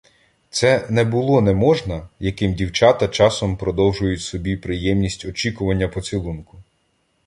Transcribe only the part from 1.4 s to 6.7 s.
"не можна", яким дівчата часом продовжують собі приємність очікування поцілунку.